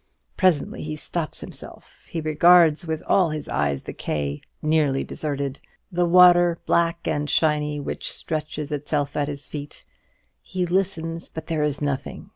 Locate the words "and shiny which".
7.07-8.11